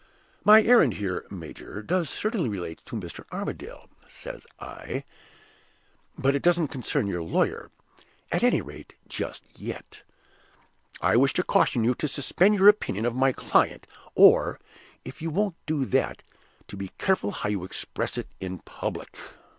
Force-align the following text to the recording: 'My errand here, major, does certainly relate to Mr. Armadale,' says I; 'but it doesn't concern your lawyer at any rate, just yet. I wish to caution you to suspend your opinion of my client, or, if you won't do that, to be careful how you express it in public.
'My 0.43 0.63
errand 0.63 0.95
here, 0.95 1.27
major, 1.29 1.83
does 1.83 2.09
certainly 2.09 2.49
relate 2.49 2.83
to 2.85 2.95
Mr. 2.95 3.23
Armadale,' 3.31 3.87
says 4.07 4.47
I; 4.59 5.03
'but 6.17 6.33
it 6.33 6.41
doesn't 6.41 6.69
concern 6.69 7.05
your 7.05 7.21
lawyer 7.21 7.69
at 8.31 8.41
any 8.41 8.63
rate, 8.63 8.95
just 9.07 9.59
yet. 9.59 10.01
I 11.01 11.17
wish 11.17 11.33
to 11.33 11.43
caution 11.43 11.83
you 11.83 11.93
to 11.93 12.07
suspend 12.07 12.55
your 12.55 12.67
opinion 12.67 13.05
of 13.05 13.15
my 13.15 13.31
client, 13.31 13.85
or, 14.15 14.59
if 15.05 15.21
you 15.21 15.29
won't 15.29 15.53
do 15.67 15.85
that, 15.85 16.23
to 16.67 16.75
be 16.75 16.87
careful 16.97 17.29
how 17.29 17.49
you 17.49 17.63
express 17.63 18.17
it 18.17 18.27
in 18.39 18.57
public. 18.57 19.15